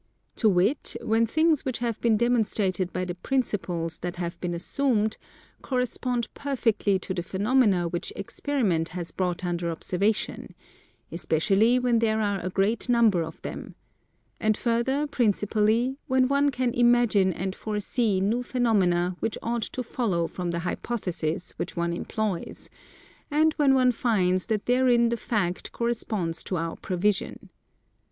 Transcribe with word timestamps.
To 0.37 0.49
wit, 0.49 0.95
when 1.03 1.27
things 1.27 1.63
which 1.63 1.77
have 1.77 2.01
been 2.01 2.17
demonstrated 2.17 2.91
by 2.91 3.05
the 3.05 3.13
Principles 3.13 3.99
that 3.99 4.15
have 4.15 4.41
been 4.41 4.55
assumed 4.55 5.15
correspond 5.61 6.27
perfectly 6.33 6.97
to 6.97 7.13
the 7.13 7.21
phenomena 7.21 7.87
which 7.87 8.11
experiment 8.15 8.89
has 8.97 9.11
brought 9.11 9.45
under 9.45 9.69
observation; 9.69 10.55
especially 11.11 11.77
when 11.77 11.99
there 11.99 12.19
are 12.19 12.39
a 12.39 12.49
great 12.49 12.89
number 12.89 13.21
of 13.21 13.43
them, 13.43 13.75
and 14.39 14.57
further, 14.57 15.05
principally, 15.05 15.99
when 16.07 16.27
one 16.27 16.49
can 16.49 16.73
imagine 16.73 17.31
and 17.31 17.55
foresee 17.55 18.19
new 18.19 18.41
phenomena 18.41 19.15
which 19.19 19.37
ought 19.43 19.61
to 19.71 19.83
follow 19.83 20.25
from 20.25 20.49
the 20.49 20.57
hypotheses 20.65 21.51
which 21.57 21.75
one 21.77 21.93
employs, 21.93 22.71
and 23.29 23.53
when 23.57 23.75
one 23.75 23.91
finds 23.91 24.47
that 24.47 24.65
therein 24.65 25.09
the 25.09 25.15
fact 25.15 25.71
corresponds 25.71 26.43
to 26.43 26.57
our 26.57 26.75
prevision. 26.77 27.51